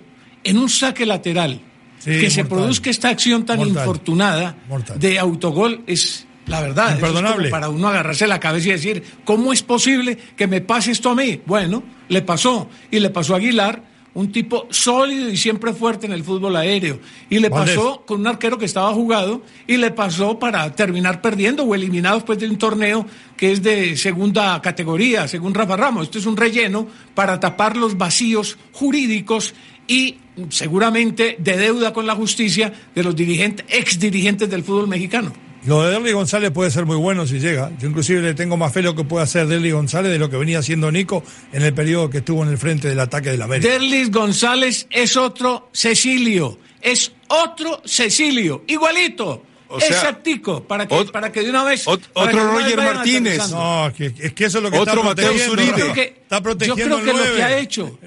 [0.43, 1.59] en un saque lateral,
[1.97, 3.75] Sí, que se produzca esta acción tan Mortal.
[3.77, 4.99] infortunada Mortal.
[4.99, 6.85] de autogol es la verdad.
[6.85, 7.49] eso es Imperdonable.
[7.49, 11.15] para uno agarrarse la cabeza y decir, ¿cómo es posible que me pase esto a
[11.15, 11.41] mí?
[11.47, 12.69] Bueno, le pasó.
[12.91, 16.99] Y le pasó a Aguilar, un tipo sólido y siempre fuerte en el fútbol aéreo.
[17.29, 21.63] Y le pasó con un arquero que estaba jugado y le pasó para terminar perdiendo
[21.63, 23.05] o eliminado después de un torneo
[23.37, 26.03] que es de segunda categoría, según Rafa Ramos.
[26.03, 29.53] Esto es un relleno para tapar los vacíos jurídicos
[29.87, 30.17] y
[30.49, 35.33] seguramente de deuda con la justicia de los dirigentes, ex dirigentes del fútbol mexicano.
[35.65, 37.71] Lo de Derly González puede ser muy bueno si llega.
[37.79, 40.37] Yo inclusive le tengo más fe lo que puede hacer Derly González de lo que
[40.37, 43.69] venía haciendo Nico en el periodo que estuvo en el frente del ataque del América.
[43.69, 51.11] Derlis González es otro Cecilio, es otro Cecilio, igualito, O sea, exactico, para que, ot-
[51.11, 51.85] para que de una vez...
[51.87, 53.49] otro de Roger Martínez.
[53.51, 55.55] No, es que, es que eso es lo que Otro está Mateo protegiendo.
[55.55, 55.67] Zuribe.
[55.67, 55.93] Yo creo Rafa.
[55.95, 57.99] que, está yo protegiendo creo que lo que ha hecho,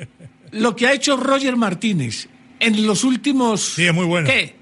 [0.52, 2.28] lo que ha hecho Roger Martínez
[2.60, 3.60] en los últimos...
[3.60, 4.26] Sí, es muy bueno.
[4.28, 4.56] ¿Qué?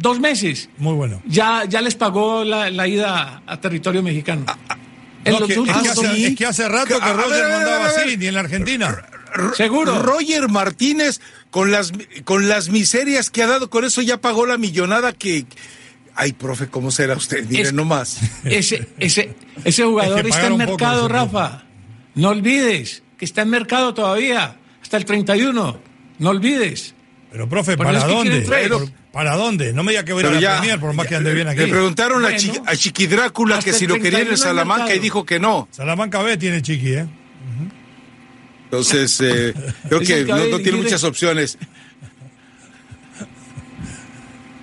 [0.00, 0.68] Dos meses.
[0.78, 1.22] Muy bueno.
[1.26, 4.46] Ya, ya les pagó la, la ida a territorio mexicano.
[5.24, 6.24] en No, los que- es, hace, meses.
[6.30, 8.06] es que hace rato que Roger ver, no andaba a ver, a ver.
[8.06, 9.04] así, ni en la Argentina.
[9.56, 10.02] Seguro.
[10.02, 11.92] Roger Martínez, con las,
[12.24, 15.44] con las miserias que ha dado, con eso ya pagó la millonada que...
[16.16, 17.46] Ay, profe, ¿cómo será usted?
[17.48, 18.18] Mire Es- nomás.
[18.44, 19.34] Ese, ese,
[19.64, 21.08] ese jugador Es que está en mercado.
[21.08, 21.64] Rafa.
[22.14, 25.78] No olvides que está en mercado todavía, hasta el 31.
[26.18, 26.94] No olvides.
[27.30, 28.40] Pero, profe, ¿para que dónde?
[29.12, 29.72] ¿Para dónde?
[29.72, 31.48] No me diga que voy a ir a la Premier, por más que ande bien
[31.48, 31.60] aquí.
[31.60, 34.38] Le preguntaron a, Bueno, Chi- a Chiqui Drácula que si lo quería en 31 el
[34.38, 35.68] Salamanca y dijo que no.
[35.72, 37.06] Salamanca B tiene chiqui, ¿eh?
[38.64, 39.52] Entonces, eh,
[39.88, 41.58] creo que no, tiene muchas opciones.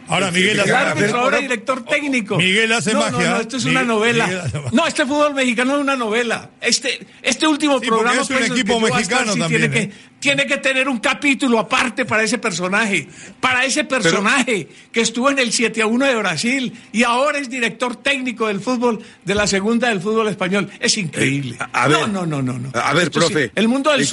[0.07, 2.37] Ahora Miguel hace El a ver, árbitro, ahora director técnico.
[2.37, 3.29] Miguel hace no, magia.
[3.29, 4.27] No, no, esto es Miguel- una novela.
[4.27, 4.63] Magia.
[4.71, 6.49] No, este fútbol mexicano es una novela.
[6.61, 9.89] Este, este último Sí, programa es un equipo mexicano sí, también, tiene, ¿eh?
[9.89, 13.07] que, tiene que tener un capítulo aparte para ese personaje.
[13.39, 17.49] Para ese personaje que estuvo en el 7 a 1 de Brasil y ahora es
[17.49, 20.69] director técnico del fútbol, de la segunda del fútbol español.
[20.79, 21.55] Es increíble.
[21.59, 22.71] Eh, A, ver, no, no, no, no, no.
[22.79, 23.51] A ver, Esto sí, profe.
[23.55, 24.07] el mundo del el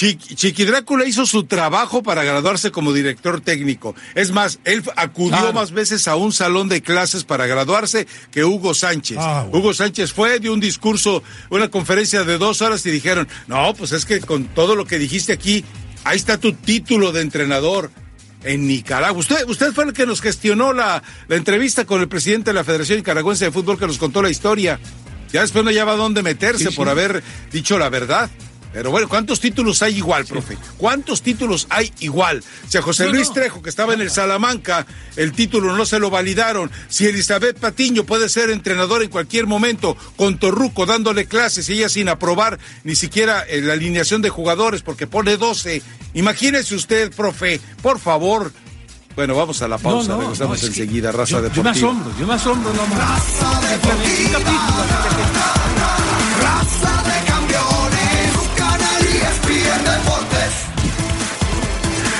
[0.00, 0.64] Chiqui.
[0.66, 1.06] Drácula.
[1.06, 3.94] Hizo su trabajo para graduarse como director técnico.
[4.14, 5.52] Es más, él acudió Claro.
[5.54, 9.16] más veces a un salón de clases para graduarse que Hugo Sánchez.
[9.20, 9.58] Ah, bueno.
[9.58, 13.92] Hugo Sánchez fue, dio un discurso, una conferencia de dos horas y dijeron, no, pues
[13.92, 15.64] es que con todo lo que dijiste aquí,
[16.04, 17.90] ahí está tu título de entrenador
[18.44, 19.18] en Nicaragua.
[19.18, 22.64] Usted, usted fue el que nos gestionó la, la entrevista con el presidente de la
[22.64, 24.78] Federación Nicaragüense de Fútbol que nos contó la historia.
[25.32, 26.76] Ya después no lleva dónde meterse Sí, sí.
[26.76, 28.30] por haber dicho la verdad.
[28.76, 30.58] Pero bueno, ¿cuántos títulos hay igual, profe?
[30.76, 32.44] ¿Cuántos títulos hay igual?
[32.68, 33.32] Si a José No, Luis no.
[33.32, 34.86] Trejo, que estaba en el Salamanca,
[35.16, 36.70] el título no se lo validaron.
[36.90, 41.88] Si Elizabeth Patiño puede ser entrenador en cualquier momento, con Torruco dándole clases y ella
[41.88, 45.80] sin aprobar ni siquiera eh, la alineación de jugadores porque pone 12.
[46.12, 48.52] Imagínese usted, profe, por favor.
[49.14, 51.64] Bueno, vamos a la pausa, No, no, regresamos no, enseguida, raza yo, yo deportiva.
[51.64, 53.22] me asombro, yo me asombro nomás.
[53.70, 56.15] Simplemente un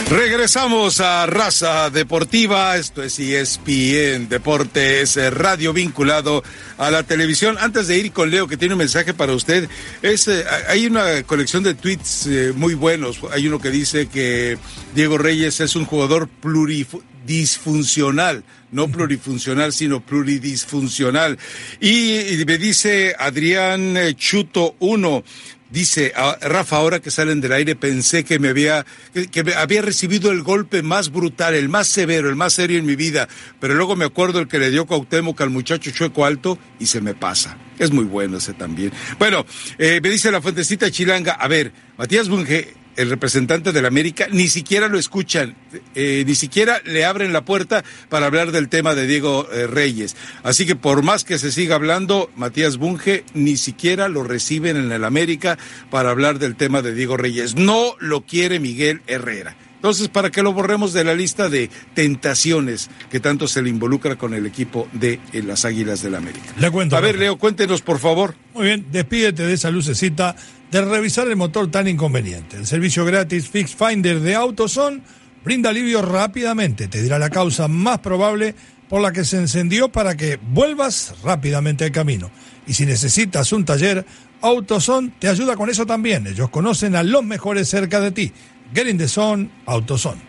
[0.09, 6.45] Regresamos a Raza Deportiva, esto es ESPN Deportes, eh, radio vinculado
[6.79, 7.57] a la televisión.
[7.59, 9.69] Antes de ir con Leo, que tiene un mensaje para usted,
[10.03, 13.19] es, eh, hay una colección de tweets eh, muy buenos.
[13.33, 14.59] Hay uno que dice que
[14.95, 21.37] Diego Reyes es un jugador pluridisfuncional, no plurifuncional, sino pluridisfuncional.
[21.81, 25.25] Y, y me dice Adrián Chuto 1,
[25.71, 30.31] Dice, "Ah, Rafa, ahora que salen del aire pensé que me había, que, había recibido
[30.31, 33.97] el golpe más brutal, el más severo, el más serio en mi vida, pero luego
[33.97, 37.57] me acuerdo el que le dio Cuauhtémoc al muchacho chueco alto y se me pasa.
[37.79, 38.93] Es muy bueno ese también.
[39.19, 39.45] Bueno,
[39.79, 44.27] eh, me dice la fuentecita chilanga, a ver, Matías Bunge, el representante de la América,
[44.31, 45.55] ni siquiera lo escuchan,
[45.95, 50.17] eh, ni siquiera le abren la puerta para hablar del tema de Diego eh, Reyes.
[50.43, 54.93] Así que por más que se siga hablando, Matías Bunge ni siquiera lo reciben en
[54.93, 55.59] el América
[55.91, 57.55] para hablar del tema de Diego Reyes.
[57.55, 59.57] No lo quiere Miguel Herrera.
[59.87, 64.17] Entonces, para que lo borremos de la lista de tentaciones que tanto se le involucra
[64.17, 66.47] con el equipo de eh, las Águilas del América.
[66.59, 66.97] Le cuento.
[66.97, 67.19] A ver.
[67.19, 68.35] Leo, cuéntenos, por favor.
[68.55, 70.35] Muy bien, despídete de esa lucecita
[70.71, 72.57] de revisar el motor tan inconveniente.
[72.57, 75.01] El servicio gratis Fix Finder de AutoZone
[75.45, 76.89] brinda alivio rápidamente.
[76.89, 78.55] Te dirá la causa más probable
[78.89, 82.31] por la que se encendió para que vuelvas rápidamente al camino.
[82.67, 84.05] Y si necesitas un taller,
[84.43, 86.27] AutoZone te ayuda con eso también.
[86.27, 88.33] Ellos conocen a los mejores cerca de ti.
[88.75, 90.21] Get in the zone, AutoZone.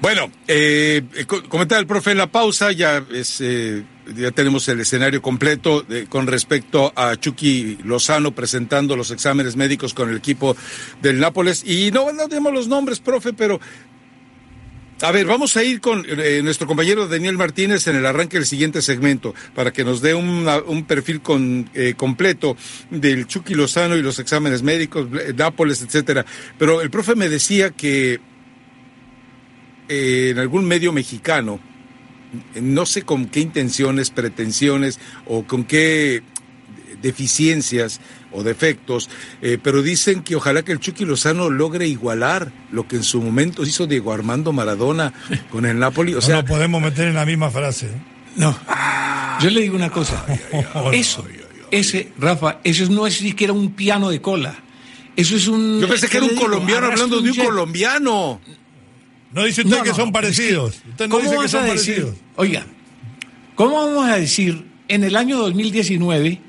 [0.00, 3.84] Bueno, eh, co- comentaba el profe en la pausa, ya es, eh,
[4.16, 10.10] ya tenemos el escenario completo con respecto a Chucky Lozano presentando los exámenes médicos con
[10.10, 10.56] el equipo
[11.00, 11.62] del Nápoles.
[11.66, 13.60] Y no, no demos los nombres, profe, pero
[15.00, 18.46] a ver, vamos a ir con eh, nuestro compañero Daniel Martínez en el arranque del
[18.46, 21.20] siguiente segmento para que nos dé una- un perfil
[21.74, 22.56] eh, completo
[22.88, 26.24] del Chucky Lozano y los exámenes médicos, eh, Nápoles, etcétera.
[26.56, 28.20] Pero el profe me decía que
[29.88, 31.58] en algún medio mexicano,
[32.54, 36.22] no sé con qué intenciones, pretensiones o con qué
[37.02, 39.10] deficiencias o defectos,
[39.42, 43.20] eh, pero dicen que ojalá que el Chucky Lozano logre igualar lo que en su
[43.20, 45.12] momento hizo Diego Armando Maradona
[45.50, 46.12] con el Napoli.
[46.12, 47.86] O No sea, lo podemos meter en la misma frase.
[47.86, 48.02] ¿eh?
[48.36, 48.56] No.
[49.40, 50.24] Yo le digo una cosa.
[50.92, 51.26] Eso,
[51.70, 54.54] ese, Rafa, eso no es siquiera un piano de cola.
[55.16, 55.80] Eso es un.
[55.80, 58.40] yo pensé que ¿qué era un colombiano hablando de un colombiano.
[59.34, 60.74] No dice usted No, que no, son es parecidos.
[60.82, 61.94] que, usted no ¿Cómo dice que vas son a decir?
[61.94, 62.16] parecidos.
[62.36, 62.66] Oiga,
[63.54, 66.40] ¿cómo vamos a decir en el año 2019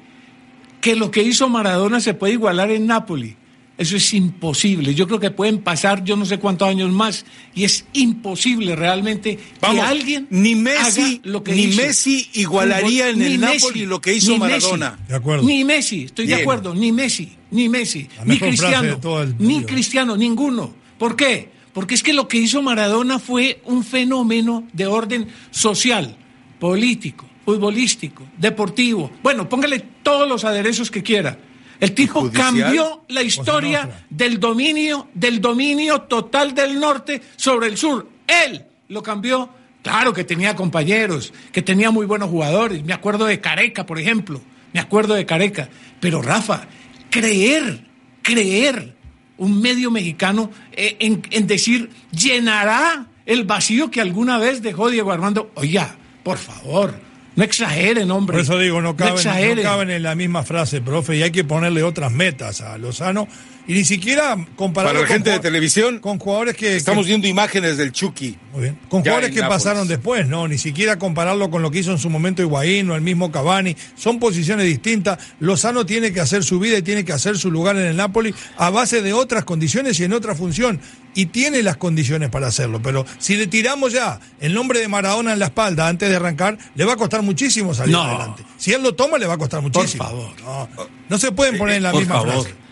[0.82, 3.38] que lo que hizo Maradona se puede igualar en Nápoli?
[3.76, 4.94] Eso es imposible.
[4.94, 9.40] Yo creo que pueden pasar yo no sé cuántos años más y es imposible realmente
[9.60, 11.82] Vamos, que alguien ni Messi- haga lo que ni hizo.
[11.82, 14.92] Messi igualaría en el Napoli lo que hizo ni Maradona.
[14.92, 15.44] Messi, De acuerdo.
[15.48, 16.38] Ni Messi, estoy Bien.
[16.38, 19.00] de acuerdo, ni Messi, ni Messi, ni Cristiano,
[19.40, 19.64] ni.
[19.64, 20.72] Cristiano, ninguno.
[21.00, 21.50] ¿Por qué?
[21.74, 26.16] Porque es que lo que hizo Maradona fue un fenómeno de orden social,
[26.60, 29.12] político, futbolístico, deportivo.
[29.24, 31.38] Bueno, póngale todos los aderezos que quiera.
[31.80, 32.46] El tipo judicial?
[32.46, 38.08] cambió la historia del dominio, del dominio total del norte sobre el sur.
[38.28, 39.50] Él lo cambió.
[39.82, 42.86] Claro que tenía compañeros, que tenía muy buenos jugadores.
[42.86, 44.40] Me acuerdo de Careca, por ejemplo.
[44.72, 45.68] Me acuerdo de Careca.
[46.00, 46.68] Pero Rafa,
[47.10, 47.86] creer,
[48.22, 48.96] creer
[49.44, 55.12] un medio mexicano eh, en, en decir llenará el vacío que alguna vez dejó Diego
[55.12, 55.52] Armando.
[55.56, 56.94] Oiga, por favor,
[57.36, 58.36] no exageren, hombre.
[58.36, 61.44] Por eso digo, no caben, no caben en la misma frase, profe, y hay que
[61.44, 63.28] ponerle otras metas a Lozano
[63.68, 67.10] y ni siquiera compararlo Para la con gente de televisión, con jugadores que, Estamos que-
[67.10, 68.38] viendo imágenes del Chucky.
[68.52, 69.64] muy bien, con jugadores que Nápoles.
[69.64, 72.96] pasaron después, no, ni siquiera compararlo con lo que hizo en su momento Higuaín o
[72.96, 75.18] el mismo Cavani, son posiciones distintas.
[75.40, 78.34] Lozano tiene que hacer su vida y tiene que hacer su lugar en el Napoli
[78.58, 80.82] a base de otras condiciones y en otra función
[81.16, 85.34] y tiene las condiciones para hacerlo, pero si le tiramos ya el nombre de Maradona
[85.34, 88.02] en la espalda antes de arrancar, le va a costar muchísimo salir No.
[88.02, 88.44] adelante.
[88.58, 90.04] Si él lo toma, le va a costar muchísimo.
[90.04, 90.32] favor.
[90.44, 90.68] No,
[91.10, 92.34] no se pueden poner en la Por misma favor.
[92.44, 92.63] frase.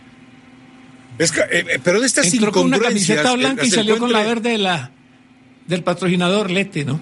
[1.22, 3.98] Es que, eh, eh, pero de estas Entró con una camiseta eh, blanca y salió
[4.00, 4.92] con la verde de la,
[5.68, 7.00] del patrocinador Lete, ¿no?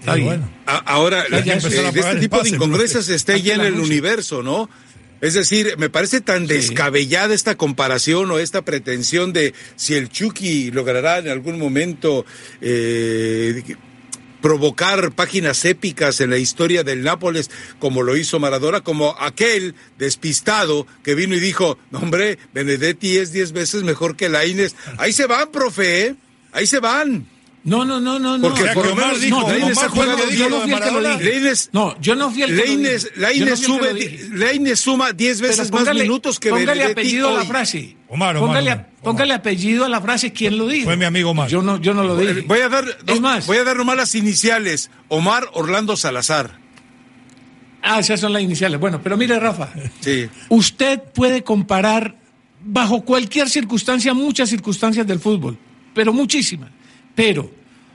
[0.00, 0.26] Está bien.
[0.26, 0.50] bueno.
[0.66, 3.58] A- Ahora, Ya, ya eh, empezaron a de este tipo de incongruencias está ya en
[3.60, 4.70] la el universo, ¿no?
[5.20, 10.70] Es decir, me parece tan descabellada esta comparación o esta pretensión de si el Chucky
[10.70, 12.24] logrará en algún momento
[12.62, 13.62] eh,
[14.40, 20.86] provocar páginas épicas en la historia del Nápoles como lo hizo Maradona, como aquel despistado
[21.02, 24.74] que vino y dijo, "No, hombre, Benedetti es diez veces mejor que Lainez.
[24.98, 26.14] Ahí se van, profe, ¿eh?
[26.52, 27.26] ahí se van.
[27.62, 28.40] No, no, no, no.
[28.40, 28.72] Porque no.
[28.72, 31.54] por lo Omar menos dijo, no, yo dijo no lo fui el que lo dije.
[31.72, 33.20] No, yo no fui el que lo Lainez, dije.
[33.40, 37.32] No que sube, lo suma 10 Pero veces más póngale- minutos que Póngale apellido a
[37.34, 37.96] la frase.
[38.08, 40.32] Omar, Omar, póngale, Omar, póngale apellido a la frase.
[40.32, 40.86] ¿Quién lo dijo?
[40.86, 41.50] Fue mi amigo Omar.
[41.50, 42.40] Yo no, yo no lo dije.
[42.46, 44.90] Voy a dar, no, Es más, voy a dar nomás las iniciales.
[45.08, 46.58] Omar Orlando Salazar.
[47.82, 48.80] ah, esas son las iniciales.
[48.80, 49.68] Bueno, pero mire, Rafa.
[50.00, 50.28] Sí.
[50.48, 52.16] Usted puede comparar
[52.64, 55.58] bajo cualquier circunstancia, muchas circunstancias del fútbol,
[55.94, 56.70] pero muchísimas.
[57.22, 57.50] Pero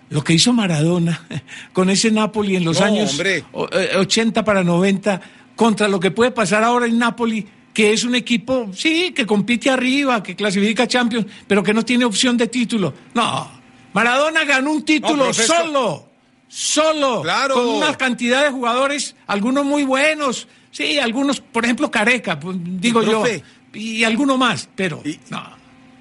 [0.09, 1.25] lo que hizo Maradona
[1.73, 3.43] con ese Napoli en los No, años hombre.
[3.53, 5.19] o- eh, 80 para 90,
[5.55, 9.69] contra lo que puede pasar ahora en Napoli, que es un equipo, sí, que compite
[9.69, 12.93] arriba, que clasifica Champions, pero que no tiene opción de título.
[13.13, 13.49] No,
[13.93, 16.07] Maradona ganó un título solo,
[16.47, 17.55] solo, Claro.
[17.55, 23.01] con una cantidad de jugadores, algunos muy buenos, sí, algunos, por ejemplo, Careca, pues, digo
[23.01, 23.43] yo, profe.
[23.73, 25.43] y alguno más, pero Y- no,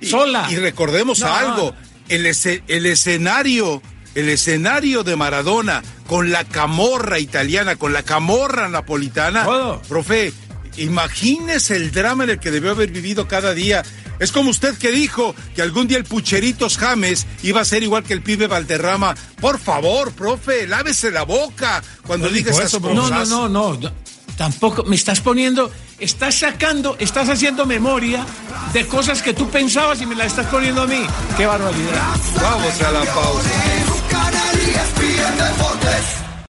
[0.01, 0.47] Y- sola.
[0.51, 1.27] Y recordemos No.
[1.33, 1.75] algo,
[2.09, 3.83] el, el escenario,
[4.15, 9.47] el escenario de Maradona con la camorra italiana, con la camorra napolitana,
[9.89, 10.33] profe,
[10.77, 13.83] imagínese el drama en el que debió haber vivido cada día.
[14.21, 18.05] Es como usted que dijo que algún día el Pucheritos James iba a ser igual
[18.05, 19.15] que el pibe Valderrama.
[19.41, 22.95] Por favor, profe, lávese la boca cuando No diga esas eso, profe.
[22.95, 23.29] No, cosas.
[23.29, 23.93] no, no, no,
[24.37, 28.27] Tampoco me estás poniendo, estás sacando, estás haciendo memoria
[28.73, 31.07] de cosas que tú pensabas y me las estás poniendo a mí.
[31.37, 32.17] Qué barbaridad.
[32.43, 33.51] Vamos a la pausa.